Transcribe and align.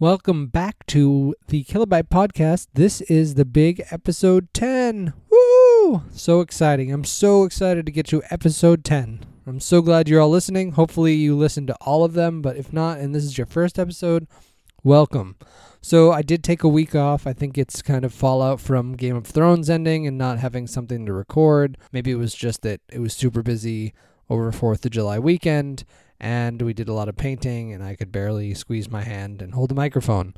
Welcome 0.00 0.46
back 0.46 0.86
to 0.86 1.34
the 1.48 1.64
Kilobyte 1.64 2.08
Podcast. 2.08 2.68
This 2.72 3.00
is 3.00 3.34
the 3.34 3.44
big 3.44 3.82
episode 3.90 4.46
10. 4.54 5.12
Woo! 5.28 6.04
So 6.12 6.40
exciting. 6.40 6.92
I'm 6.92 7.02
so 7.02 7.42
excited 7.42 7.84
to 7.84 7.90
get 7.90 8.06
to 8.06 8.22
episode 8.30 8.84
10. 8.84 9.24
I'm 9.44 9.58
so 9.58 9.82
glad 9.82 10.08
you're 10.08 10.20
all 10.20 10.30
listening. 10.30 10.70
Hopefully, 10.70 11.14
you 11.14 11.36
listened 11.36 11.66
to 11.66 11.76
all 11.80 12.04
of 12.04 12.12
them, 12.12 12.42
but 12.42 12.56
if 12.56 12.72
not, 12.72 12.98
and 12.98 13.12
this 13.12 13.24
is 13.24 13.36
your 13.36 13.48
first 13.48 13.76
episode, 13.76 14.28
welcome. 14.84 15.34
So, 15.80 16.12
I 16.12 16.22
did 16.22 16.44
take 16.44 16.62
a 16.62 16.68
week 16.68 16.94
off. 16.94 17.26
I 17.26 17.32
think 17.32 17.58
it's 17.58 17.82
kind 17.82 18.04
of 18.04 18.14
fallout 18.14 18.60
from 18.60 18.92
Game 18.92 19.16
of 19.16 19.26
Thrones 19.26 19.68
ending 19.68 20.06
and 20.06 20.16
not 20.16 20.38
having 20.38 20.68
something 20.68 21.06
to 21.06 21.12
record. 21.12 21.76
Maybe 21.90 22.12
it 22.12 22.18
was 22.18 22.36
just 22.36 22.62
that 22.62 22.80
it 22.92 23.00
was 23.00 23.14
super 23.14 23.42
busy 23.42 23.94
over 24.30 24.52
4th 24.52 24.84
of 24.84 24.92
July 24.92 25.18
weekend 25.18 25.84
and 26.20 26.60
we 26.62 26.72
did 26.72 26.88
a 26.88 26.92
lot 26.92 27.08
of 27.08 27.16
painting 27.16 27.72
and 27.72 27.82
I 27.82 27.96
could 27.96 28.12
barely 28.12 28.54
squeeze 28.54 28.90
my 28.90 29.02
hand 29.02 29.42
and 29.42 29.54
hold 29.54 29.70
the 29.70 29.74
microphone. 29.74 30.34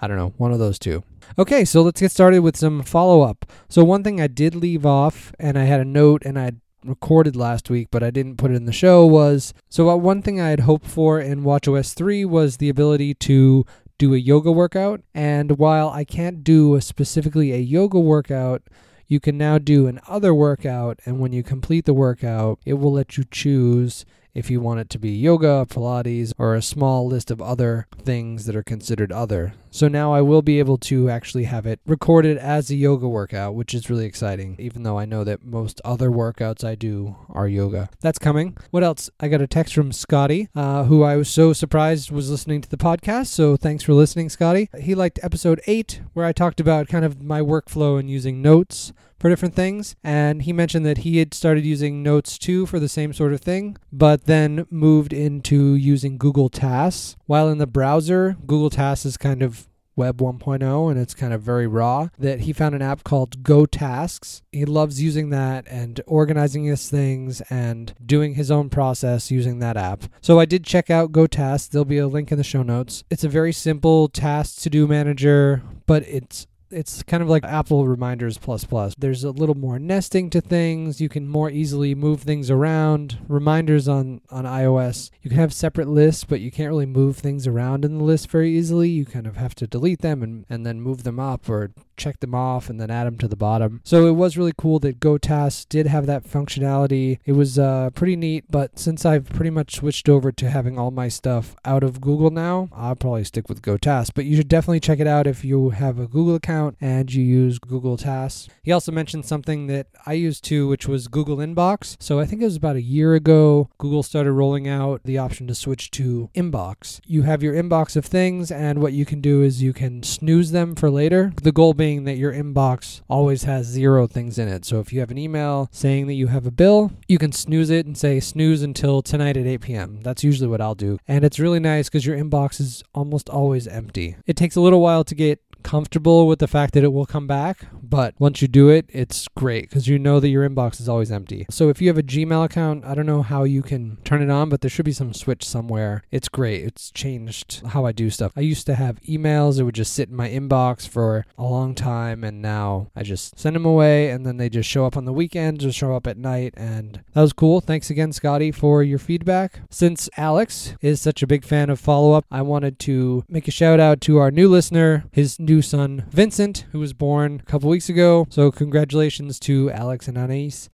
I 0.00 0.06
don't 0.06 0.18
know, 0.18 0.34
one 0.36 0.52
of 0.52 0.58
those 0.58 0.78
two. 0.78 1.02
Okay, 1.38 1.64
so 1.64 1.82
let's 1.82 2.00
get 2.00 2.10
started 2.10 2.40
with 2.40 2.56
some 2.56 2.82
follow 2.82 3.22
up. 3.22 3.46
So, 3.68 3.82
one 3.82 4.04
thing 4.04 4.20
I 4.20 4.26
did 4.26 4.54
leave 4.54 4.84
off, 4.84 5.32
and 5.38 5.58
I 5.58 5.64
had 5.64 5.80
a 5.80 5.86
note 5.86 6.22
and 6.26 6.38
I 6.38 6.52
recorded 6.84 7.34
last 7.34 7.70
week, 7.70 7.88
but 7.90 8.02
I 8.02 8.10
didn't 8.10 8.36
put 8.36 8.50
it 8.50 8.54
in 8.54 8.66
the 8.66 8.72
show 8.72 9.06
was 9.06 9.52
so 9.68 9.94
one 9.96 10.22
thing 10.22 10.40
I 10.40 10.50
had 10.50 10.60
hoped 10.60 10.86
for 10.86 11.20
in 11.20 11.42
WatchOS 11.42 11.94
3 11.94 12.24
was 12.24 12.58
the 12.58 12.68
ability 12.68 13.14
to 13.14 13.64
do 13.98 14.14
a 14.14 14.18
yoga 14.18 14.52
workout. 14.52 15.02
And 15.14 15.58
while 15.58 15.88
I 15.88 16.04
can't 16.04 16.44
do 16.44 16.74
a 16.74 16.80
specifically 16.80 17.52
a 17.52 17.58
yoga 17.58 17.98
workout, 17.98 18.62
you 19.06 19.20
can 19.20 19.38
now 19.38 19.58
do 19.58 19.86
an 19.86 20.00
other 20.06 20.34
workout. 20.34 21.00
And 21.04 21.20
when 21.20 21.32
you 21.32 21.42
complete 21.42 21.84
the 21.84 21.94
workout, 21.94 22.58
it 22.64 22.74
will 22.74 22.92
let 22.92 23.16
you 23.16 23.24
choose 23.30 24.04
if 24.36 24.50
you 24.50 24.60
want 24.60 24.80
it 24.80 24.90
to 24.90 24.98
be 24.98 25.10
yoga, 25.10 25.66
Pilates, 25.68 26.32
or 26.36 26.54
a 26.54 26.60
small 26.60 27.06
list 27.06 27.30
of 27.30 27.40
other 27.40 27.86
things 27.96 28.44
that 28.44 28.54
are 28.54 28.62
considered 28.62 29.10
other. 29.10 29.54
So 29.70 29.88
now 29.88 30.12
I 30.12 30.20
will 30.20 30.42
be 30.42 30.58
able 30.58 30.76
to 30.78 31.08
actually 31.08 31.44
have 31.44 31.64
it 31.64 31.80
recorded 31.86 32.36
as 32.36 32.70
a 32.70 32.74
yoga 32.74 33.08
workout, 33.08 33.54
which 33.54 33.72
is 33.72 33.88
really 33.88 34.04
exciting, 34.04 34.56
even 34.58 34.82
though 34.82 34.98
I 34.98 35.06
know 35.06 35.24
that 35.24 35.44
most 35.44 35.80
other 35.84 36.10
workouts 36.10 36.64
I 36.64 36.74
do 36.74 37.16
are 37.30 37.48
yoga. 37.48 37.88
That's 38.00 38.18
coming. 38.18 38.56
What 38.70 38.84
else? 38.84 39.08
I 39.20 39.28
got 39.28 39.40
a 39.40 39.46
text 39.46 39.74
from 39.74 39.90
Scotty, 39.90 40.48
uh, 40.54 40.84
who 40.84 41.02
I 41.02 41.16
was 41.16 41.30
so 41.30 41.54
surprised 41.54 42.10
was 42.10 42.30
listening 42.30 42.60
to 42.60 42.68
the 42.68 42.76
podcast. 42.76 43.28
So 43.28 43.56
thanks 43.56 43.84
for 43.84 43.94
listening, 43.94 44.28
Scotty. 44.28 44.68
He 44.78 44.94
liked 44.94 45.18
episode 45.22 45.62
8, 45.66 46.02
where 46.12 46.26
I 46.26 46.32
talked 46.32 46.60
about 46.60 46.88
kind 46.88 47.06
of 47.06 47.22
my 47.22 47.40
workflow 47.40 47.98
and 47.98 48.10
using 48.10 48.42
notes 48.42 48.92
for 49.18 49.28
different 49.28 49.54
things. 49.54 49.96
And 50.04 50.42
he 50.42 50.52
mentioned 50.52 50.86
that 50.86 50.98
he 50.98 51.18
had 51.18 51.34
started 51.34 51.64
using 51.64 52.02
Notes 52.02 52.38
too 52.38 52.66
for 52.66 52.78
the 52.78 52.88
same 52.88 53.12
sort 53.12 53.32
of 53.32 53.40
thing, 53.40 53.76
but 53.92 54.24
then 54.24 54.66
moved 54.70 55.12
into 55.12 55.74
using 55.74 56.18
Google 56.18 56.48
Tasks. 56.48 57.16
While 57.26 57.48
in 57.48 57.58
the 57.58 57.66
browser, 57.66 58.36
Google 58.46 58.70
Tasks 58.70 59.06
is 59.06 59.16
kind 59.16 59.42
of 59.42 59.68
Web 59.96 60.18
1.0 60.18 60.90
and 60.90 61.00
it's 61.00 61.14
kind 61.14 61.32
of 61.32 61.40
very 61.40 61.66
raw. 61.66 62.08
That 62.18 62.40
he 62.40 62.52
found 62.52 62.74
an 62.74 62.82
app 62.82 63.02
called 63.02 63.42
Go 63.42 63.64
Tasks. 63.64 64.42
He 64.52 64.66
loves 64.66 65.02
using 65.02 65.30
that 65.30 65.64
and 65.68 66.00
organizing 66.06 66.64
his 66.64 66.88
things 66.90 67.40
and 67.48 67.94
doing 68.04 68.34
his 68.34 68.50
own 68.50 68.68
process 68.68 69.30
using 69.30 69.58
that 69.60 69.76
app. 69.76 70.04
So 70.20 70.38
I 70.38 70.44
did 70.44 70.64
check 70.64 70.90
out 70.90 71.12
Go 71.12 71.26
Tasks. 71.26 71.68
There'll 71.68 71.86
be 71.86 71.98
a 71.98 72.06
link 72.06 72.30
in 72.30 72.38
the 72.38 72.44
show 72.44 72.62
notes. 72.62 73.04
It's 73.10 73.24
a 73.24 73.28
very 73.28 73.52
simple 73.52 74.08
task 74.08 74.60
to 74.62 74.70
do 74.70 74.86
manager, 74.86 75.62
but 75.86 76.02
it's 76.06 76.46
it's 76.70 77.02
kind 77.02 77.22
of 77.22 77.28
like 77.28 77.44
Apple 77.44 77.86
Reminders 77.86 78.38
plus 78.38 78.64
plus. 78.64 78.94
There's 78.98 79.24
a 79.24 79.30
little 79.30 79.54
more 79.54 79.78
nesting 79.78 80.30
to 80.30 80.40
things. 80.40 81.00
You 81.00 81.08
can 81.08 81.28
more 81.28 81.50
easily 81.50 81.94
move 81.94 82.22
things 82.22 82.50
around. 82.50 83.18
Reminders 83.28 83.88
on 83.88 84.20
on 84.30 84.44
iOS, 84.44 85.10
you 85.22 85.30
can 85.30 85.38
have 85.38 85.52
separate 85.52 85.88
lists, 85.88 86.24
but 86.24 86.40
you 86.40 86.50
can't 86.50 86.70
really 86.70 86.86
move 86.86 87.16
things 87.16 87.46
around 87.46 87.84
in 87.84 87.98
the 87.98 88.04
list 88.04 88.30
very 88.30 88.56
easily. 88.56 88.88
You 88.88 89.04
kind 89.04 89.26
of 89.26 89.36
have 89.36 89.54
to 89.56 89.66
delete 89.66 90.00
them 90.00 90.22
and 90.22 90.44
and 90.48 90.66
then 90.66 90.80
move 90.80 91.04
them 91.04 91.20
up 91.20 91.48
or 91.48 91.70
check 91.96 92.20
them 92.20 92.34
off 92.34 92.68
and 92.68 92.80
then 92.80 92.90
add 92.90 93.04
them 93.04 93.16
to 93.18 93.28
the 93.28 93.36
bottom. 93.36 93.80
So 93.84 94.06
it 94.06 94.12
was 94.12 94.36
really 94.36 94.52
cool 94.56 94.78
that 94.80 95.00
GoTasks 95.00 95.66
did 95.68 95.86
have 95.86 96.06
that 96.06 96.24
functionality. 96.24 97.18
It 97.24 97.32
was 97.32 97.58
uh, 97.58 97.90
pretty 97.94 98.16
neat, 98.16 98.44
but 98.50 98.78
since 98.78 99.06
I've 99.06 99.24
pretty 99.26 99.50
much 99.50 99.76
switched 99.76 100.08
over 100.08 100.30
to 100.32 100.50
having 100.50 100.78
all 100.78 100.90
my 100.90 101.08
stuff 101.08 101.56
out 101.64 101.82
of 101.82 102.02
Google 102.02 102.30
now, 102.30 102.68
I'll 102.72 102.96
probably 102.96 103.24
stick 103.24 103.48
with 103.48 103.62
GoTasks. 103.62 104.10
But 104.14 104.26
you 104.26 104.36
should 104.36 104.48
definitely 104.48 104.80
check 104.80 105.00
it 105.00 105.06
out 105.06 105.26
if 105.26 105.42
you 105.44 105.70
have 105.70 105.98
a 105.98 106.06
Google 106.06 106.34
account 106.34 106.55
and 106.80 107.12
you 107.12 107.22
use 107.22 107.58
Google 107.58 107.96
Tasks. 107.96 108.48
He 108.62 108.72
also 108.72 108.92
mentioned 108.92 109.24
something 109.24 109.66
that 109.66 109.86
I 110.06 110.14
used 110.14 110.44
too, 110.44 110.68
which 110.68 110.86
was 110.88 111.08
Google 111.08 111.38
Inbox. 111.38 111.96
So 112.00 112.18
I 112.18 112.26
think 112.26 112.42
it 112.42 112.46
was 112.46 112.56
about 112.56 112.76
a 112.76 112.82
year 112.82 113.14
ago, 113.14 113.70
Google 113.78 114.02
started 114.02 114.32
rolling 114.32 114.68
out 114.68 115.02
the 115.04 115.18
option 115.18 115.46
to 115.46 115.54
switch 115.54 115.90
to 115.92 116.30
Inbox. 116.34 117.00
You 117.06 117.22
have 117.22 117.42
your 117.42 117.54
inbox 117.54 117.96
of 117.96 118.04
things, 118.04 118.50
and 118.50 118.80
what 118.80 118.92
you 118.92 119.04
can 119.04 119.20
do 119.20 119.42
is 119.42 119.62
you 119.62 119.72
can 119.72 120.02
snooze 120.02 120.50
them 120.50 120.74
for 120.74 120.90
later. 120.90 121.32
The 121.42 121.52
goal 121.52 121.74
being 121.74 122.04
that 122.04 122.16
your 122.16 122.32
inbox 122.32 123.02
always 123.08 123.44
has 123.44 123.66
zero 123.66 124.06
things 124.06 124.38
in 124.38 124.48
it. 124.48 124.64
So 124.64 124.80
if 124.80 124.92
you 124.92 125.00
have 125.00 125.10
an 125.10 125.18
email 125.18 125.68
saying 125.72 126.06
that 126.06 126.14
you 126.14 126.28
have 126.28 126.46
a 126.46 126.50
bill, 126.50 126.92
you 127.08 127.18
can 127.18 127.32
snooze 127.32 127.70
it 127.70 127.86
and 127.86 127.96
say 127.96 128.20
snooze 128.20 128.62
until 128.62 129.02
tonight 129.02 129.36
at 129.36 129.46
8 129.46 129.60
p.m. 129.60 130.00
That's 130.02 130.24
usually 130.24 130.48
what 130.48 130.60
I'll 130.60 130.74
do. 130.74 130.98
And 131.06 131.24
it's 131.24 131.38
really 131.38 131.60
nice 131.60 131.88
because 131.88 132.06
your 132.06 132.16
inbox 132.16 132.60
is 132.60 132.82
almost 132.94 133.28
always 133.28 133.66
empty. 133.66 134.16
It 134.26 134.36
takes 134.36 134.56
a 134.56 134.60
little 134.60 134.80
while 134.80 135.04
to 135.04 135.14
get 135.14 135.40
comfortable 135.66 136.28
with 136.28 136.38
the 136.38 136.46
fact 136.46 136.74
that 136.74 136.84
it 136.84 136.92
will 136.92 137.06
come 137.06 137.26
back, 137.26 137.66
but 137.82 138.14
once 138.20 138.40
you 138.40 138.46
do 138.46 138.68
it, 138.68 138.86
it's 138.88 139.26
great 139.36 139.68
because 139.68 139.88
you 139.88 139.98
know 139.98 140.20
that 140.20 140.28
your 140.28 140.48
inbox 140.48 140.80
is 140.80 140.88
always 140.88 141.10
empty. 141.10 141.44
So 141.50 141.68
if 141.68 141.82
you 141.82 141.88
have 141.88 141.98
a 141.98 142.04
Gmail 142.04 142.44
account, 142.44 142.84
I 142.84 142.94
don't 142.94 143.04
know 143.04 143.22
how 143.22 143.42
you 143.42 143.62
can 143.62 143.98
turn 144.04 144.22
it 144.22 144.30
on, 144.30 144.48
but 144.48 144.60
there 144.60 144.70
should 144.70 144.84
be 144.84 144.92
some 144.92 145.12
switch 145.12 145.44
somewhere. 145.44 146.04
It's 146.12 146.28
great. 146.28 146.62
It's 146.62 146.92
changed 146.92 147.62
how 147.66 147.84
I 147.84 147.90
do 147.90 148.10
stuff. 148.10 148.32
I 148.36 148.42
used 148.42 148.64
to 148.66 148.76
have 148.76 149.00
emails 149.02 149.56
that 149.56 149.64
would 149.64 149.74
just 149.74 149.92
sit 149.92 150.08
in 150.08 150.14
my 150.14 150.28
inbox 150.28 150.86
for 150.86 151.26
a 151.36 151.42
long 151.42 151.74
time, 151.74 152.22
and 152.22 152.40
now 152.40 152.92
I 152.94 153.02
just 153.02 153.36
send 153.36 153.56
them 153.56 153.66
away 153.66 154.10
and 154.10 154.24
then 154.24 154.36
they 154.36 154.48
just 154.48 154.70
show 154.70 154.86
up 154.86 154.96
on 154.96 155.04
the 155.04 155.12
weekends 155.12 155.64
or 155.64 155.72
show 155.72 155.96
up 155.96 156.06
at 156.06 156.16
night. 156.16 156.54
And 156.56 157.02
that 157.12 157.22
was 157.22 157.32
cool. 157.32 157.60
Thanks 157.60 157.90
again, 157.90 158.12
Scotty, 158.12 158.52
for 158.52 158.84
your 158.84 159.00
feedback. 159.00 159.62
Since 159.68 160.08
Alex 160.16 160.74
is 160.80 161.00
such 161.00 161.24
a 161.24 161.26
big 161.26 161.44
fan 161.44 161.70
of 161.70 161.80
follow 161.80 162.12
up, 162.12 162.24
I 162.30 162.42
wanted 162.42 162.78
to 162.80 163.24
make 163.28 163.48
a 163.48 163.50
shout 163.50 163.80
out 163.80 164.00
to 164.02 164.18
our 164.18 164.30
new 164.30 164.48
listener. 164.48 165.06
His 165.10 165.40
new 165.40 165.55
son, 165.62 166.04
Vincent, 166.10 166.66
who 166.72 166.78
was 166.78 166.92
born 166.92 167.40
a 167.42 167.50
couple 167.50 167.68
weeks 167.68 167.88
ago. 167.88 168.26
So, 168.30 168.50
congratulations 168.50 169.38
to 169.40 169.70
Alex 169.70 170.08
and 170.08 170.16
Anais. 170.16 170.68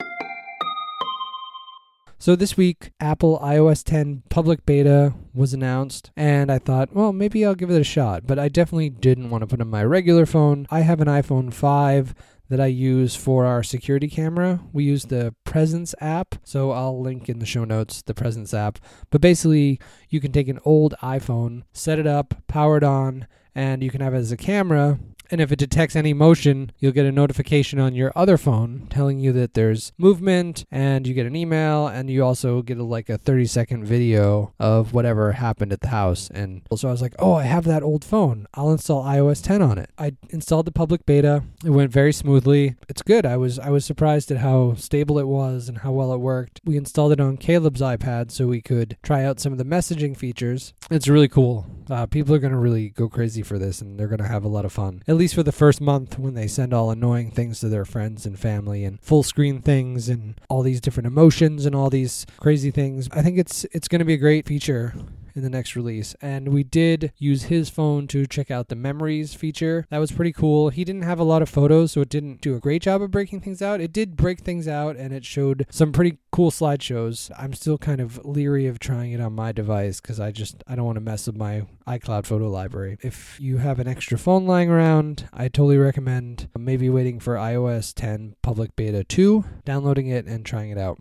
So 2.22 2.37
this 2.37 2.56
week, 2.56 2.93
Apple 3.00 3.41
iOS 3.43 3.82
10 3.82 4.22
public 4.28 4.65
beta 4.65 5.12
was 5.34 5.53
announced, 5.53 6.12
and 6.16 6.53
I 6.53 6.60
thought, 6.60 6.94
well, 6.94 7.12
maybe 7.12 7.44
I'll 7.44 7.56
give 7.56 7.69
it 7.69 7.81
a 7.81 7.82
shot. 7.82 8.28
But 8.28 8.38
I 8.38 8.48
definitely 8.48 8.91
didn't 8.91 9.31
want 9.31 9.43
to 9.43 9.48
put 9.48 9.60
on 9.60 9.66
my 9.66 9.82
regular 9.82 10.25
phone. 10.25 10.69
I 10.70 10.82
have 10.82 11.00
an 11.00 11.09
iPhone 11.09 11.53
5 11.53 12.14
that 12.52 12.60
I 12.60 12.66
use 12.66 13.16
for 13.16 13.46
our 13.46 13.62
security 13.62 14.08
camera. 14.08 14.60
We 14.74 14.84
use 14.84 15.06
the 15.06 15.34
Presence 15.42 15.94
app, 16.02 16.34
so 16.44 16.70
I'll 16.70 17.00
link 17.00 17.30
in 17.30 17.38
the 17.38 17.46
show 17.46 17.64
notes 17.64 18.02
the 18.02 18.12
Presence 18.12 18.52
app. 18.52 18.78
But 19.08 19.22
basically, 19.22 19.80
you 20.10 20.20
can 20.20 20.32
take 20.32 20.48
an 20.48 20.58
old 20.66 20.94
iPhone, 21.02 21.62
set 21.72 21.98
it 21.98 22.06
up, 22.06 22.34
power 22.48 22.76
it 22.76 22.84
on, 22.84 23.26
and 23.54 23.82
you 23.82 23.90
can 23.90 24.02
have 24.02 24.12
it 24.12 24.18
as 24.18 24.32
a 24.32 24.36
camera. 24.36 24.98
And 25.32 25.41
if 25.41 25.50
it 25.50 25.59
detects 25.59 25.97
any 25.97 26.12
motion, 26.12 26.72
you'll 26.78 26.93
get 26.93 27.06
a 27.06 27.10
notification 27.10 27.78
on 27.78 27.94
your 27.94 28.12
other 28.15 28.37
phone 28.37 28.87
telling 28.91 29.19
you 29.19 29.32
that 29.32 29.54
there's 29.54 29.91
movement, 29.97 30.66
and 30.70 31.06
you 31.06 31.15
get 31.15 31.25
an 31.25 31.34
email, 31.34 31.87
and 31.87 32.10
you 32.10 32.22
also 32.22 32.60
get 32.60 32.76
a, 32.76 32.84
like 32.84 33.09
a 33.09 33.16
30 33.16 33.47
second 33.47 33.87
video 33.87 34.53
of 34.60 34.93
whatever 34.93 35.32
happened 35.32 35.72
at 35.72 35.81
the 35.81 35.88
house. 35.88 36.28
And 36.28 36.60
so 36.76 36.88
I 36.88 36.91
was 36.91 37.00
like, 37.00 37.15
oh, 37.19 37.32
I 37.32 37.44
have 37.44 37.65
that 37.65 37.82
old 37.82 38.04
phone. 38.04 38.47
I'll 38.53 38.70
install 38.70 39.04
iOS 39.04 39.43
10 39.43 39.62
on 39.62 39.78
it. 39.78 39.88
I 39.97 40.12
installed 40.28 40.66
the 40.66 40.70
public 40.70 41.06
beta. 41.06 41.44
It 41.64 41.70
went 41.70 41.91
very 41.91 42.12
smoothly. 42.12 42.75
It's 42.91 43.00
good. 43.00 43.25
I 43.25 43.38
was 43.38 43.59
I 43.59 43.70
was 43.70 43.87
surprised 43.87 44.31
at 44.31 44.37
how 44.37 44.75
stable 44.75 45.19
it 45.19 45.26
was 45.26 45.66
and 45.66 45.78
how 45.78 45.93
well 45.93 46.12
it 46.12 46.19
worked. 46.19 46.60
We 46.62 46.76
installed 46.76 47.12
it 47.12 47.20
on 47.20 47.38
Caleb's 47.38 47.81
iPad 47.81 48.31
so 48.31 48.47
we 48.47 48.60
could 48.60 48.99
try 49.03 49.25
out 49.25 49.41
some 49.41 49.53
of 49.53 49.59
the 49.59 49.64
messaging 49.64 50.14
features. 50.14 50.75
It's 50.91 51.09
really 51.09 51.28
cool. 51.28 51.66
Uh, 51.92 52.06
people 52.06 52.34
are 52.34 52.38
going 52.38 52.53
to 52.53 52.58
really 52.58 52.88
go 52.88 53.06
crazy 53.06 53.42
for 53.42 53.58
this, 53.58 53.82
and 53.82 54.00
they're 54.00 54.08
going 54.08 54.19
to 54.19 54.26
have 54.26 54.44
a 54.44 54.49
lot 54.49 54.64
of 54.64 54.72
fun. 54.72 55.02
At 55.06 55.17
least 55.17 55.34
for 55.34 55.43
the 55.43 55.52
first 55.52 55.78
month 55.78 56.19
when 56.19 56.32
they 56.32 56.46
send 56.46 56.72
all 56.72 56.90
annoying 56.90 57.31
things 57.31 57.61
to 57.61 57.69
their 57.69 57.84
friends 57.84 58.25
and 58.25 58.38
family 58.38 58.82
and 58.82 58.99
full 59.00 59.22
screen 59.22 59.61
things 59.61 60.08
and 60.08 60.40
all 60.49 60.62
these 60.62 60.81
different 60.81 61.06
emotions 61.06 61.67
and 61.67 61.75
all 61.75 61.90
these 61.90 62.25
crazy 62.40 62.70
things. 62.70 63.11
I 63.12 63.20
think 63.20 63.37
it's 63.37 63.67
it's 63.72 63.88
going 63.88 63.99
to 63.99 64.06
be 64.06 64.14
a 64.14 64.17
great 64.17 64.46
feature 64.46 64.94
in 65.34 65.43
the 65.43 65.50
next 65.50 65.76
release. 65.76 66.14
And 66.20 66.49
we 66.49 66.62
did 66.62 67.12
use 67.19 67.44
his 67.44 67.69
phone 67.69 68.06
to 68.08 68.26
check 68.26 68.50
out 68.50 68.69
the 68.69 68.76
memories 68.76 69.34
feature. 69.34 69.87
That 69.90 69.99
was 69.99 70.12
pretty 70.12 70.32
cool. 70.32 70.70
He 70.70 70.84
didn't 70.84 71.02
have 71.02 71.19
a 71.19 71.25
lot 71.25 71.43
of 71.43 71.49
photos, 71.49 71.93
so 71.93 72.00
it 72.00 72.08
didn't 72.08 72.40
do 72.40 72.55
a 72.55 72.61
great 72.61 72.82
job 72.82 73.02
of 73.02 73.11
breaking 73.11 73.40
things 73.40 73.62
out. 73.62 73.81
It 73.81 73.93
did 73.93 74.17
break 74.17 74.40
things 74.40 74.69
out 74.69 74.96
and 74.96 75.12
it 75.12 75.25
showed 75.25 75.67
some 75.70 75.93
pretty 75.93 76.19
cool 76.31 76.50
slideshows. 76.50 77.31
I'm 77.38 77.52
still 77.52 77.79
kind 77.79 78.00
of 78.00 78.25
leery 78.25 78.67
of 78.67 78.79
trying 78.79 79.12
it 79.12 79.20
on 79.20 79.34
my 79.34 79.52
device 79.52 80.00
because 80.00 80.19
I 80.19 80.32
just 80.32 80.62
I 80.67 80.75
don't 80.75 80.87
want 80.87 80.96
to 80.96 81.00
mess 81.00 81.26
with 81.26 81.37
my 81.37 81.67
iCloud 81.87 82.26
photo 82.26 82.49
library. 82.49 82.99
If 83.02 83.38
you 83.40 83.58
have 83.58 83.79
an 83.79 83.88
extra 83.88 84.19
phone 84.19 84.46
lying 84.46 84.70
around, 84.70 85.29
I 85.32 85.49
totally 85.49 85.79
recommend 85.79 86.49
maybe 86.56 86.88
waiting 86.88 87.20
for 87.20 87.34
iOS 87.34 87.93
10 87.94 88.37
public 88.43 88.75
beta 88.76 89.05
2, 89.05 89.44
downloading 89.64 90.06
it 90.06 90.26
and 90.26 90.44
trying 90.44 90.70
it 90.70 90.79
out. 90.79 90.99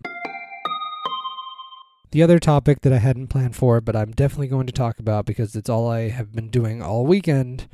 The 2.12 2.22
other 2.22 2.40
topic 2.40 2.82
that 2.82 2.92
I 2.92 2.98
hadn't 2.98 3.28
planned 3.28 3.56
for, 3.56 3.80
but 3.80 3.96
I'm 3.96 4.12
definitely 4.12 4.48
going 4.48 4.68
to 4.68 4.74
talk 4.74 5.00
about 5.00 5.26
because 5.26 5.56
it's 5.56 5.70
all 5.70 5.90
I 5.90 6.10
have 6.10 6.34
been 6.34 6.50
doing 6.50 6.82
all 6.82 7.06
weekend, 7.06 7.68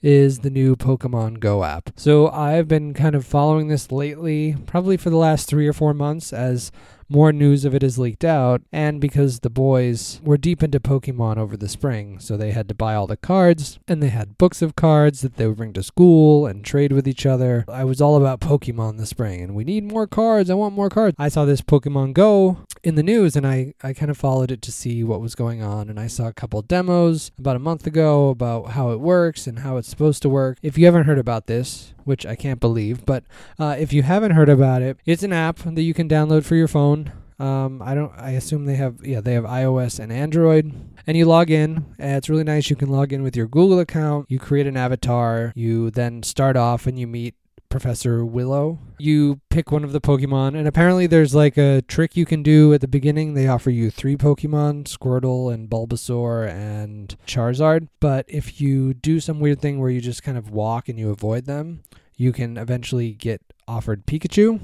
is 0.00 0.40
the 0.40 0.50
new 0.50 0.76
Pokemon 0.76 1.40
Go 1.40 1.62
app. 1.62 1.90
So 1.96 2.28
I've 2.28 2.66
been 2.66 2.94
kind 2.94 3.14
of 3.14 3.26
following 3.26 3.68
this 3.68 3.92
lately, 3.92 4.56
probably 4.66 4.96
for 4.96 5.10
the 5.10 5.16
last 5.16 5.46
three 5.46 5.68
or 5.68 5.74
four 5.74 5.92
months, 5.92 6.32
as 6.32 6.72
more 7.08 7.32
news 7.32 7.64
of 7.64 7.74
it 7.74 7.82
has 7.82 7.98
leaked 7.98 8.24
out, 8.24 8.62
and 8.72 9.00
because 9.00 9.40
the 9.40 9.50
boys 9.50 10.20
were 10.24 10.36
deep 10.36 10.62
into 10.62 10.80
Pokemon 10.80 11.36
over 11.36 11.56
the 11.56 11.68
spring, 11.68 12.18
so 12.18 12.36
they 12.36 12.52
had 12.52 12.68
to 12.68 12.74
buy 12.74 12.94
all 12.94 13.06
the 13.06 13.16
cards, 13.16 13.78
and 13.86 14.02
they 14.02 14.08
had 14.08 14.38
books 14.38 14.62
of 14.62 14.76
cards 14.76 15.20
that 15.20 15.36
they 15.36 15.46
would 15.46 15.56
bring 15.56 15.72
to 15.74 15.82
school 15.82 16.46
and 16.46 16.64
trade 16.64 16.92
with 16.92 17.06
each 17.06 17.26
other. 17.26 17.64
I 17.68 17.84
was 17.84 18.00
all 18.00 18.16
about 18.16 18.40
Pokemon 18.40 18.98
this 18.98 19.10
spring, 19.10 19.40
and 19.40 19.54
we 19.54 19.64
need 19.64 19.84
more 19.84 20.06
cards. 20.06 20.50
I 20.50 20.54
want 20.54 20.74
more 20.74 20.90
cards. 20.90 21.16
I 21.18 21.28
saw 21.28 21.44
this 21.44 21.60
Pokemon 21.60 22.14
Go 22.14 22.58
in 22.82 22.94
the 22.94 23.02
news, 23.02 23.36
and 23.36 23.46
I, 23.46 23.74
I 23.82 23.92
kind 23.92 24.10
of 24.10 24.16
followed 24.16 24.50
it 24.50 24.62
to 24.62 24.72
see 24.72 25.04
what 25.04 25.20
was 25.20 25.34
going 25.34 25.62
on, 25.62 25.88
and 25.88 26.00
I 26.00 26.06
saw 26.06 26.26
a 26.26 26.32
couple 26.32 26.62
demos 26.62 27.30
about 27.38 27.56
a 27.56 27.60
month 27.60 27.86
ago 27.86 28.30
about 28.30 28.70
how 28.70 28.90
it 28.90 29.00
works 29.00 29.46
and 29.46 29.60
how 29.60 29.76
it's 29.76 29.88
supposed 29.88 30.22
to 30.22 30.28
work. 30.28 30.58
If 30.62 30.78
you 30.78 30.86
haven't 30.86 31.04
heard 31.04 31.18
about 31.18 31.46
this, 31.46 31.92
which 32.04 32.26
I 32.26 32.34
can't 32.34 32.60
believe. 32.60 33.04
But 33.06 33.24
uh, 33.58 33.76
if 33.78 33.92
you 33.92 34.02
haven't 34.02 34.32
heard 34.32 34.48
about 34.48 34.82
it, 34.82 34.98
it's 35.04 35.22
an 35.22 35.32
app 35.32 35.58
that 35.58 35.82
you 35.82 35.94
can 35.94 36.08
download 36.08 36.44
for 36.44 36.54
your 36.54 36.68
phone. 36.68 37.01
Um, 37.42 37.82
I 37.82 37.94
don't. 37.94 38.12
I 38.16 38.30
assume 38.30 38.66
they 38.66 38.76
have. 38.76 39.04
Yeah, 39.04 39.20
they 39.20 39.34
have 39.34 39.44
iOS 39.44 39.98
and 39.98 40.12
Android. 40.12 40.72
And 41.06 41.16
you 41.16 41.24
log 41.24 41.50
in. 41.50 41.84
And 41.98 42.16
it's 42.16 42.28
really 42.28 42.44
nice. 42.44 42.70
You 42.70 42.76
can 42.76 42.88
log 42.88 43.12
in 43.12 43.24
with 43.24 43.36
your 43.36 43.48
Google 43.48 43.80
account. 43.80 44.26
You 44.30 44.38
create 44.38 44.68
an 44.68 44.76
avatar. 44.76 45.52
You 45.56 45.90
then 45.90 46.22
start 46.22 46.56
off 46.56 46.86
and 46.86 46.96
you 46.96 47.08
meet 47.08 47.34
Professor 47.68 48.24
Willow. 48.24 48.78
You 48.98 49.40
pick 49.50 49.72
one 49.72 49.82
of 49.82 49.90
the 49.90 50.00
Pokemon, 50.00 50.56
and 50.56 50.68
apparently 50.68 51.08
there's 51.08 51.34
like 51.34 51.56
a 51.56 51.82
trick 51.82 52.16
you 52.16 52.24
can 52.24 52.44
do 52.44 52.72
at 52.74 52.80
the 52.80 52.86
beginning. 52.86 53.34
They 53.34 53.48
offer 53.48 53.70
you 53.70 53.90
three 53.90 54.14
Pokemon 54.14 54.84
Squirtle 54.84 55.52
and 55.52 55.68
Bulbasaur 55.68 56.48
and 56.48 57.16
Charizard. 57.26 57.88
But 57.98 58.26
if 58.28 58.60
you 58.60 58.94
do 58.94 59.18
some 59.18 59.40
weird 59.40 59.60
thing 59.60 59.80
where 59.80 59.90
you 59.90 60.00
just 60.00 60.22
kind 60.22 60.38
of 60.38 60.50
walk 60.50 60.88
and 60.88 60.98
you 60.98 61.10
avoid 61.10 61.46
them, 61.46 61.82
you 62.16 62.30
can 62.30 62.56
eventually 62.56 63.14
get 63.14 63.40
offered 63.72 64.06
Pikachu. 64.06 64.60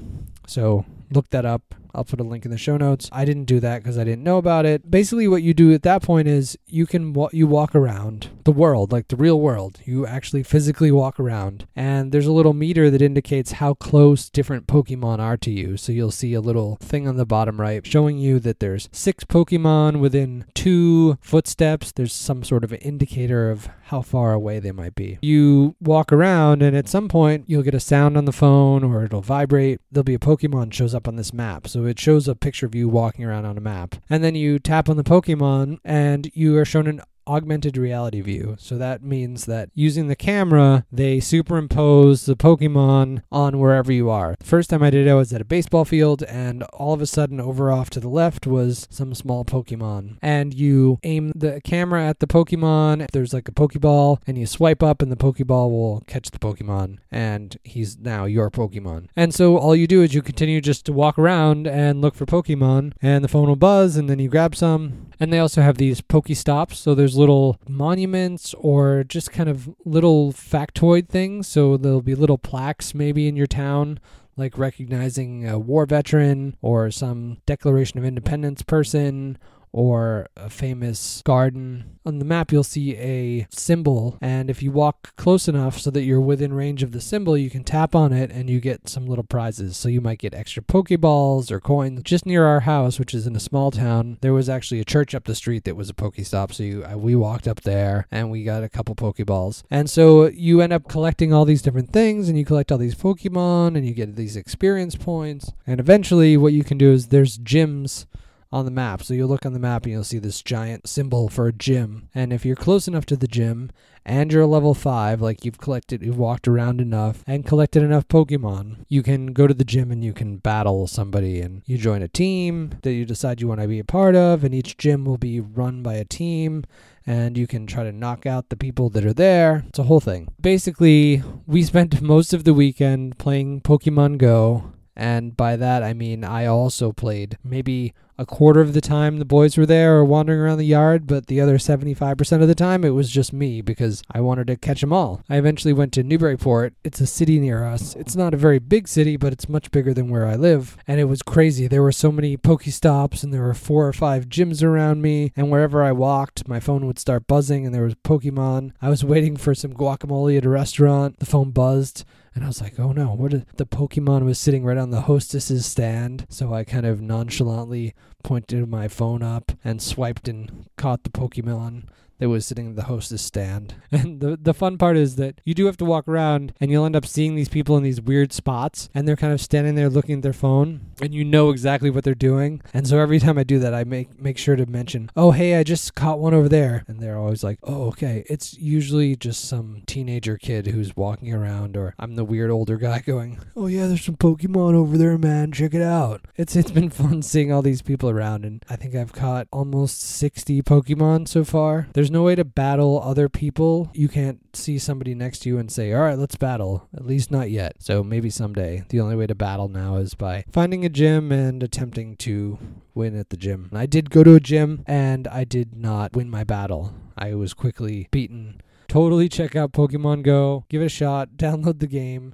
So 0.47 0.85
look 1.11 1.29
that 1.31 1.45
up. 1.45 1.75
I'll 1.93 2.03
put 2.03 2.19
a 2.19 2.23
link 2.23 2.45
in 2.45 2.51
the 2.51 2.57
show 2.57 2.77
notes. 2.77 3.09
I 3.11 3.25
didn't 3.25 3.45
do 3.45 3.59
that 3.61 3.81
because 3.81 3.97
I 3.97 4.03
didn't 4.03 4.23
know 4.23 4.37
about 4.37 4.65
it. 4.65 4.91
Basically, 4.91 5.27
what 5.27 5.41
you 5.41 5.53
do 5.53 5.73
at 5.73 5.81
that 5.83 6.03
point 6.03 6.27
is 6.27 6.57
you 6.67 6.85
can 6.85 7.13
wa- 7.13 7.29
you 7.33 7.47
walk 7.47 7.73
around 7.73 8.29
the 8.43 8.51
world, 8.51 8.91
like 8.91 9.07
the 9.07 9.15
real 9.15 9.39
world. 9.39 9.79
You 9.85 10.05
actually 10.05 10.43
physically 10.43 10.91
walk 10.91 11.19
around, 11.19 11.65
and 11.75 12.11
there's 12.11 12.27
a 12.27 12.31
little 12.31 12.53
meter 12.53 12.89
that 12.91 13.01
indicates 13.01 13.53
how 13.53 13.73
close 13.73 14.29
different 14.29 14.67
Pokemon 14.67 15.19
are 15.19 15.37
to 15.37 15.51
you. 15.51 15.77
So 15.77 15.91
you'll 15.91 16.11
see 16.11 16.33
a 16.35 16.41
little 16.41 16.77
thing 16.79 17.07
on 17.07 17.17
the 17.17 17.25
bottom 17.25 17.59
right 17.59 17.85
showing 17.85 18.19
you 18.19 18.39
that 18.39 18.59
there's 18.59 18.87
six 18.91 19.23
Pokemon 19.23 19.99
within 19.99 20.45
two 20.53 21.17
footsteps. 21.21 21.91
There's 21.91 22.13
some 22.13 22.43
sort 22.43 22.63
of 22.63 22.73
indicator 22.73 23.49
of 23.49 23.67
how 23.85 24.01
far 24.01 24.33
away 24.33 24.59
they 24.59 24.71
might 24.71 24.93
be. 24.93 25.17
You 25.23 25.75
walk 25.81 26.13
around, 26.13 26.61
and 26.61 26.77
at 26.77 26.87
some 26.87 27.07
point 27.07 27.45
you'll 27.47 27.63
get 27.63 27.73
a 27.73 27.79
sound 27.79 28.15
on 28.15 28.25
the 28.25 28.31
phone, 28.31 28.83
or 28.83 28.98
it'll 29.05 29.21
vibrate. 29.21 29.81
There'll 29.91 30.03
be 30.03 30.13
a 30.13 30.19
Pokemon 30.19 30.73
shows 30.73 30.93
up 30.93 31.07
on 31.07 31.15
this 31.15 31.33
map. 31.33 31.67
So 31.67 31.85
it 31.85 31.99
shows 31.99 32.27
a 32.27 32.35
picture 32.35 32.65
of 32.65 32.75
you 32.75 32.87
walking 32.87 33.25
around 33.25 33.45
on 33.45 33.57
a 33.57 33.61
map. 33.61 33.95
And 34.09 34.23
then 34.23 34.35
you 34.35 34.59
tap 34.59 34.89
on 34.89 34.97
the 34.97 35.03
Pokemon 35.03 35.79
and 35.83 36.29
you 36.33 36.57
are 36.57 36.65
shown 36.65 36.87
an 36.87 37.01
augmented 37.29 37.77
reality 37.77 38.21
view. 38.21 38.55
So 38.59 38.77
that 38.77 39.03
means 39.03 39.45
that 39.45 39.69
using 39.75 40.07
the 40.07 40.15
camera, 40.15 40.85
they 40.91 41.19
superimpose 41.19 42.25
the 42.25 42.35
Pokemon 42.35 43.21
on 43.31 43.59
wherever 43.59 43.91
you 43.91 44.09
are. 44.09 44.35
The 44.39 44.45
first 44.45 44.69
time 44.69 44.81
I 44.81 44.89
did 44.89 45.07
it, 45.07 45.09
I 45.11 45.13
was 45.13 45.31
at 45.31 45.41
a 45.41 45.45
baseball 45.45 45.85
field, 45.85 46.23
and 46.23 46.63
all 46.63 46.93
of 46.93 47.01
a 47.01 47.05
sudden, 47.05 47.39
over 47.39 47.71
off 47.71 47.89
to 47.91 47.99
the 47.99 48.09
left 48.09 48.47
was 48.47 48.87
some 48.89 49.13
small 49.13 49.45
Pokemon. 49.45 50.17
And 50.21 50.53
you 50.53 50.99
aim 51.03 51.31
the 51.35 51.61
camera 51.61 52.07
at 52.07 52.19
the 52.19 52.27
Pokemon. 52.27 53.07
There's 53.11 53.33
like 53.33 53.47
a 53.47 53.51
Pokeball, 53.51 54.21
and 54.25 54.37
you 54.37 54.45
swipe 54.45 54.81
up, 54.81 55.01
and 55.01 55.11
the 55.11 55.15
Pokeball 55.15 55.69
will 55.69 56.03
catch 56.07 56.31
the 56.31 56.39
Pokemon, 56.39 56.97
and 57.11 57.57
he's 57.63 57.97
now 57.99 58.25
your 58.25 58.49
Pokemon. 58.49 59.07
And 59.15 59.33
so 59.33 59.57
all 59.57 59.75
you 59.75 59.87
do 59.87 60.01
is 60.01 60.13
you 60.13 60.21
continue 60.21 60.61
just 60.61 60.85
to 60.87 60.93
walk 60.93 61.19
around 61.19 61.67
and 61.67 62.01
look 62.01 62.15
for 62.15 62.25
Pokemon, 62.25 62.93
and 63.01 63.23
the 63.23 63.27
phone 63.27 63.47
will 63.47 63.55
buzz, 63.55 63.95
and 63.95 64.09
then 64.09 64.19
you 64.19 64.29
grab 64.29 64.55
some. 64.55 65.07
And 65.19 65.33
they 65.33 65.39
also 65.39 65.61
have 65.61 65.77
these 65.77 66.01
Pokestops, 66.01 66.75
so 66.75 66.95
there's 66.95 67.17
little 67.19 67.59
monuments 67.67 68.55
or 68.57 69.03
just 69.03 69.31
kind 69.31 69.49
of 69.49 69.69
little 69.85 70.31
factoid 70.31 71.09
things. 71.09 71.47
So 71.47 71.77
there'll 71.77 72.01
be 72.01 72.15
little 72.15 72.37
plaques 72.37 72.95
maybe 72.95 73.27
in 73.27 73.35
your 73.35 73.47
town 73.47 73.99
like 74.37 74.57
recognizing 74.57 75.47
a 75.47 75.59
war 75.59 75.85
veteran 75.85 76.55
or 76.61 76.89
some 76.89 77.37
Declaration 77.45 77.99
of 77.99 78.05
Independence 78.05 78.61
person 78.61 79.37
or 79.71 80.27
a 80.35 80.49
famous 80.49 81.21
garden. 81.25 81.97
On 82.05 82.19
the 82.19 82.25
map, 82.25 82.51
you'll 82.51 82.63
see 82.63 82.95
a 82.97 83.47
symbol, 83.51 84.17
and 84.21 84.49
if 84.49 84.63
you 84.63 84.71
walk 84.71 85.15
close 85.15 85.47
enough 85.47 85.79
so 85.79 85.91
that 85.91 86.03
you're 86.03 86.19
within 86.19 86.53
range 86.53 86.81
of 86.81 86.91
the 86.91 87.01
symbol, 87.01 87.37
you 87.37 87.49
can 87.49 87.63
tap 87.63 87.93
on 87.93 88.11
it 88.11 88.31
and 88.31 88.49
you 88.49 88.59
get 88.59 88.89
some 88.89 89.05
little 89.05 89.23
prizes. 89.23 89.77
So 89.77 89.89
you 89.89 90.01
might 90.01 90.19
get 90.19 90.33
extra 90.33 90.63
Pokeballs 90.63 91.51
or 91.51 91.59
coins. 91.59 92.01
Just 92.03 92.25
near 92.25 92.45
our 92.45 92.61
house, 92.61 92.97
which 92.99 93.13
is 93.13 93.27
in 93.27 93.35
a 93.35 93.39
small 93.39 93.71
town, 93.71 94.17
there 94.21 94.33
was 94.33 94.49
actually 94.49 94.79
a 94.79 94.85
church 94.85 95.13
up 95.13 95.25
the 95.25 95.35
street 95.35 95.65
that 95.65 95.75
was 95.75 95.89
a 95.89 95.93
Pokestop. 95.93 96.53
So 96.53 96.63
you, 96.63 96.85
uh, 96.85 96.97
we 96.97 97.15
walked 97.15 97.47
up 97.47 97.61
there 97.61 98.07
and 98.11 98.31
we 98.31 98.43
got 98.43 98.63
a 98.63 98.69
couple 98.69 98.95
Pokeballs. 98.95 99.63
And 99.69 99.89
so 99.89 100.27
you 100.27 100.61
end 100.61 100.73
up 100.73 100.87
collecting 100.87 101.33
all 101.33 101.45
these 101.45 101.61
different 101.61 101.91
things, 101.91 102.29
and 102.29 102.37
you 102.37 102.45
collect 102.45 102.71
all 102.71 102.77
these 102.77 102.95
Pokemon, 102.95 103.75
and 103.75 103.85
you 103.85 103.93
get 103.93 104.15
these 104.15 104.35
experience 104.35 104.95
points. 104.95 105.51
And 105.67 105.79
eventually, 105.79 106.37
what 106.37 106.53
you 106.53 106.63
can 106.63 106.77
do 106.77 106.91
is 106.91 107.07
there's 107.07 107.37
gyms 107.37 108.05
on 108.51 108.65
the 108.65 108.71
map. 108.71 109.03
So 109.03 109.13
you'll 109.13 109.29
look 109.29 109.45
on 109.45 109.53
the 109.53 109.59
map 109.59 109.83
and 109.83 109.93
you'll 109.93 110.03
see 110.03 110.19
this 110.19 110.41
giant 110.41 110.87
symbol 110.87 111.29
for 111.29 111.47
a 111.47 111.53
gym. 111.53 112.09
And 112.15 112.33
if 112.33 112.45
you're 112.45 112.55
close 112.55 112.87
enough 112.87 113.05
to 113.07 113.15
the 113.15 113.27
gym 113.27 113.71
and 114.05 114.31
you're 114.31 114.45
level 114.45 114.73
5, 114.73 115.21
like 115.21 115.45
you've 115.45 115.59
collected, 115.59 116.01
you've 116.01 116.17
walked 116.17 116.47
around 116.47 116.81
enough 116.81 117.23
and 117.27 117.45
collected 117.45 117.83
enough 117.83 118.07
Pokemon, 118.07 118.85
you 118.87 119.03
can 119.03 119.27
go 119.27 119.45
to 119.45 119.53
the 119.53 119.63
gym 119.63 119.91
and 119.91 120.03
you 120.03 120.13
can 120.13 120.37
battle 120.37 120.87
somebody 120.87 121.41
and 121.41 121.61
you 121.65 121.77
join 121.77 122.01
a 122.01 122.07
team 122.07 122.75
that 122.81 122.93
you 122.93 123.05
decide 123.05 123.39
you 123.39 123.47
want 123.47 123.61
to 123.61 123.67
be 123.67 123.79
a 123.79 123.83
part 123.83 124.15
of. 124.15 124.43
And 124.43 124.55
each 124.55 124.77
gym 124.77 125.05
will 125.05 125.17
be 125.17 125.39
run 125.39 125.83
by 125.83 125.95
a 125.95 126.05
team 126.05 126.63
and 127.05 127.37
you 127.37 127.47
can 127.47 127.67
try 127.67 127.83
to 127.83 127.91
knock 127.91 128.25
out 128.25 128.49
the 128.49 128.55
people 128.55 128.89
that 128.91 129.05
are 129.05 129.13
there. 129.13 129.63
It's 129.67 129.79
a 129.79 129.83
whole 129.83 129.99
thing. 129.99 130.27
Basically, 130.41 131.23
we 131.45 131.63
spent 131.63 132.01
most 132.03 132.33
of 132.33 132.43
the 132.43 132.53
weekend 132.53 133.17
playing 133.19 133.61
Pokemon 133.61 134.17
Go. 134.17 134.71
And 134.99 135.37
by 135.37 135.55
that, 135.55 135.81
I 135.81 135.93
mean 135.93 136.25
I 136.25 136.45
also 136.45 136.91
played 136.91 137.37
maybe 137.41 137.93
a 138.17 138.25
quarter 138.25 138.59
of 138.59 138.73
the 138.73 138.81
time 138.81 139.17
the 139.17 139.23
boys 139.23 139.57
were 139.57 139.65
there 139.65 139.95
or 139.95 140.03
wandering 140.03 140.41
around 140.41 140.57
the 140.57 140.65
yard, 140.65 141.07
but 141.07 141.27
the 141.27 141.39
other 141.39 141.57
75% 141.57 142.41
of 142.41 142.49
the 142.49 142.53
time 142.53 142.83
it 142.83 142.89
was 142.89 143.09
just 143.09 143.31
me 143.31 143.61
because 143.61 144.03
I 144.11 144.19
wanted 144.19 144.47
to 144.47 144.57
catch 144.57 144.81
them 144.81 144.91
all. 144.91 145.23
I 145.29 145.37
eventually 145.37 145.71
went 145.71 145.93
to 145.93 146.03
Newburyport. 146.03 146.73
It's 146.83 146.99
a 146.99 147.07
city 147.07 147.39
near 147.39 147.63
us. 147.63 147.95
It's 147.95 148.17
not 148.17 148.33
a 148.33 148.37
very 148.37 148.59
big 148.59 148.89
city, 148.89 149.15
but 149.15 149.31
it's 149.31 149.47
much 149.47 149.71
bigger 149.71 149.93
than 149.93 150.09
where 150.09 150.27
I 150.27 150.35
live. 150.35 150.75
And 150.85 150.99
it 150.99 151.05
was 151.05 151.21
crazy. 151.21 151.67
There 151.67 151.81
were 151.81 151.93
so 151.93 152.11
many 152.11 152.35
Pokestops 152.35 153.23
and 153.23 153.33
there 153.33 153.43
were 153.43 153.53
four 153.53 153.87
or 153.87 153.93
five 153.93 154.27
gyms 154.27 154.61
around 154.61 155.01
me. 155.01 155.31
And 155.37 155.49
wherever 155.49 155.81
I 155.81 155.93
walked, 155.93 156.45
my 156.45 156.59
phone 156.59 156.85
would 156.87 156.99
start 156.99 157.25
buzzing 157.25 157.65
and 157.65 157.73
there 157.73 157.85
was 157.85 157.95
Pokemon. 157.95 158.73
I 158.81 158.89
was 158.89 159.03
waiting 159.05 159.37
for 159.37 159.55
some 159.55 159.71
guacamole 159.71 160.37
at 160.37 160.45
a 160.45 160.49
restaurant. 160.49 161.19
The 161.19 161.25
phone 161.25 161.51
buzzed. 161.51 162.03
And 162.39 162.45
I 162.45 162.47
was 162.47 162.61
like, 162.61 162.79
oh 162.79 162.93
no, 162.93 163.07
what 163.15 163.33
is, 163.33 163.43
the 163.57 163.65
Pokemon 163.65 164.23
was 164.23 164.39
sitting 164.39 164.63
right 164.63 164.77
on 164.77 164.91
the 164.91 165.01
hostess's 165.01 165.65
stand. 165.65 166.25
So 166.29 166.53
I 166.53 166.63
kind 166.63 166.85
of 166.85 167.01
nonchalantly 167.01 167.93
pointed 168.23 168.67
my 168.69 168.87
phone 168.87 169.23
up 169.23 169.51
and 169.63 169.81
swiped 169.81 170.27
and 170.27 170.67
caught 170.77 171.03
the 171.03 171.09
Pokemon 171.09 171.83
that 172.19 172.29
was 172.29 172.45
sitting 172.45 172.69
at 172.69 172.75
the 172.75 172.83
hostess 172.83 173.21
stand. 173.21 173.75
And 173.91 174.19
the 174.21 174.37
the 174.37 174.53
fun 174.53 174.77
part 174.77 174.97
is 174.97 175.15
that 175.15 175.41
you 175.43 175.53
do 175.53 175.65
have 175.65 175.77
to 175.77 175.85
walk 175.85 176.07
around 176.07 176.53
and 176.61 176.69
you'll 176.69 176.85
end 176.85 176.95
up 176.95 177.05
seeing 177.05 177.35
these 177.35 177.49
people 177.49 177.75
in 177.75 177.83
these 177.83 177.99
weird 177.99 178.31
spots 178.31 178.87
and 178.93 179.07
they're 179.07 179.15
kind 179.15 179.33
of 179.33 179.41
standing 179.41 179.75
there 179.75 179.89
looking 179.89 180.17
at 180.17 180.21
their 180.21 180.31
phone 180.31 180.81
and 181.01 181.13
you 181.13 181.25
know 181.25 181.49
exactly 181.49 181.89
what 181.89 182.03
they're 182.03 182.13
doing. 182.13 182.61
And 182.73 182.87
so 182.87 182.99
every 182.99 183.19
time 183.19 183.37
I 183.37 183.43
do 183.43 183.57
that 183.59 183.73
I 183.73 183.83
make 183.83 184.21
make 184.21 184.37
sure 184.37 184.55
to 184.55 184.65
mention, 184.65 185.09
"Oh, 185.15 185.31
hey, 185.31 185.55
I 185.55 185.63
just 185.63 185.95
caught 185.95 186.19
one 186.19 186.33
over 186.33 186.47
there." 186.47 186.83
And 186.87 186.99
they're 186.99 187.17
always 187.17 187.43
like, 187.43 187.57
"Oh, 187.63 187.87
okay." 187.87 188.23
It's 188.29 188.57
usually 188.57 189.15
just 189.15 189.45
some 189.45 189.81
teenager 189.87 190.37
kid 190.37 190.67
who's 190.67 190.95
walking 190.95 191.33
around 191.33 191.75
or 191.75 191.95
I'm 191.97 192.15
the 192.15 192.25
weird 192.25 192.51
older 192.51 192.77
guy 192.77 192.99
going, 193.05 193.39
"Oh 193.55 193.67
yeah, 193.67 193.87
there's 193.87 194.05
some 194.05 194.17
Pokemon 194.17 194.75
over 194.75 194.97
there, 194.97 195.17
man. 195.17 195.51
Check 195.51 195.73
it 195.73 195.81
out." 195.81 196.21
It's 196.37 196.55
it's 196.55 196.71
been 196.71 196.89
fun 196.91 197.21
seeing 197.23 197.51
all 197.51 197.61
these 197.63 197.81
around 198.09 198.45
and 198.45 198.63
I 198.69 198.75
think 198.75 198.95
I've 198.95 199.13
caught 199.13 199.47
almost 199.51 200.01
60 200.01 200.61
Pokemon 200.63 201.27
so 201.27 201.43
far. 201.43 201.87
There's 201.93 202.11
no 202.11 202.23
way 202.23 202.35
to 202.35 202.43
battle 202.43 203.01
other 203.01 203.29
people. 203.29 203.89
You 203.93 204.07
can't 204.09 204.39
see 204.55 204.77
somebody 204.77 205.15
next 205.15 205.39
to 205.39 205.49
you 205.49 205.57
and 205.57 205.71
say, 205.71 205.93
all 205.93 206.01
right, 206.01 206.17
let's 206.17 206.35
battle. 206.35 206.87
At 206.95 207.05
least 207.05 207.31
not 207.31 207.49
yet. 207.51 207.75
So 207.79 208.03
maybe 208.03 208.29
someday. 208.29 208.83
The 208.89 208.99
only 208.99 209.15
way 209.15 209.27
to 209.27 209.35
battle 209.35 209.67
now 209.67 209.97
is 209.97 210.15
by 210.15 210.45
finding 210.51 210.85
a 210.85 210.89
gym 210.89 211.31
and 211.31 211.61
attempting 211.61 212.15
to 212.17 212.57
win 212.93 213.17
at 213.17 213.29
the 213.29 213.37
gym. 213.37 213.69
I 213.73 213.85
did 213.85 214.09
go 214.09 214.23
to 214.23 214.35
a 214.35 214.39
gym 214.39 214.83
and 214.87 215.27
I 215.27 215.43
did 215.43 215.75
not 215.75 216.15
win 216.15 216.29
my 216.29 216.43
battle. 216.43 216.93
I 217.17 217.35
was 217.35 217.53
quickly 217.53 218.07
beaten. 218.11 218.61
Totally 218.87 219.29
check 219.29 219.55
out 219.55 219.71
Pokemon 219.71 220.23
Go. 220.23 220.65
Give 220.67 220.81
it 220.81 220.85
a 220.85 220.89
shot. 220.89 221.29
Download 221.37 221.79
the 221.79 221.87
game. 221.87 222.33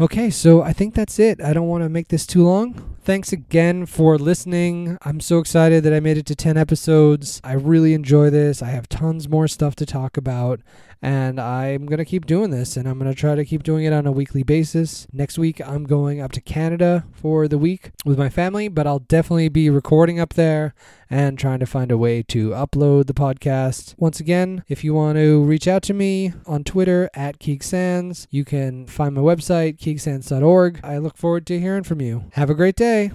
Okay, 0.00 0.30
so 0.30 0.62
I 0.62 0.72
think 0.72 0.94
that's 0.94 1.18
it. 1.18 1.42
I 1.42 1.52
don't 1.52 1.66
want 1.66 1.82
to 1.82 1.88
make 1.88 2.06
this 2.06 2.24
too 2.24 2.44
long. 2.44 2.96
Thanks 3.02 3.32
again 3.32 3.84
for 3.84 4.16
listening. 4.16 4.96
I'm 5.02 5.18
so 5.18 5.40
excited 5.40 5.82
that 5.82 5.92
I 5.92 5.98
made 5.98 6.16
it 6.16 6.26
to 6.26 6.36
10 6.36 6.56
episodes. 6.56 7.40
I 7.42 7.54
really 7.54 7.94
enjoy 7.94 8.30
this. 8.30 8.62
I 8.62 8.68
have 8.68 8.88
tons 8.88 9.28
more 9.28 9.48
stuff 9.48 9.74
to 9.74 9.84
talk 9.84 10.16
about, 10.16 10.60
and 11.02 11.40
I'm 11.40 11.86
going 11.86 11.98
to 11.98 12.04
keep 12.04 12.26
doing 12.26 12.50
this, 12.50 12.76
and 12.76 12.88
I'm 12.88 13.00
going 13.00 13.10
to 13.10 13.20
try 13.20 13.34
to 13.34 13.44
keep 13.44 13.64
doing 13.64 13.86
it 13.86 13.92
on 13.92 14.06
a 14.06 14.12
weekly 14.12 14.44
basis. 14.44 15.08
Next 15.12 15.36
week, 15.36 15.60
I'm 15.66 15.82
going 15.82 16.20
up 16.20 16.30
to 16.32 16.40
Canada 16.40 17.04
for 17.10 17.48
the 17.48 17.58
week 17.58 17.90
with 18.04 18.18
my 18.18 18.28
family, 18.28 18.68
but 18.68 18.86
I'll 18.86 19.00
definitely 19.00 19.48
be 19.48 19.68
recording 19.68 20.20
up 20.20 20.34
there 20.34 20.74
and 21.10 21.38
trying 21.38 21.60
to 21.60 21.66
find 21.66 21.90
a 21.90 21.98
way 21.98 22.22
to 22.24 22.50
upload 22.50 23.06
the 23.06 23.14
podcast. 23.14 23.94
Once 23.98 24.20
again, 24.20 24.64
if 24.68 24.84
you 24.84 24.94
want 24.94 25.16
to 25.16 25.42
reach 25.42 25.68
out 25.68 25.82
to 25.84 25.94
me 25.94 26.32
on 26.46 26.64
Twitter 26.64 27.10
at 27.14 27.38
KeekSands, 27.38 28.26
you 28.30 28.44
can 28.44 28.86
find 28.86 29.14
my 29.14 29.20
website, 29.20 29.78
keeksands.org. 29.78 30.80
I 30.82 30.98
look 30.98 31.16
forward 31.16 31.46
to 31.46 31.60
hearing 31.60 31.84
from 31.84 32.00
you. 32.00 32.24
Have 32.32 32.50
a 32.50 32.54
great 32.54 32.76
day. 32.76 33.10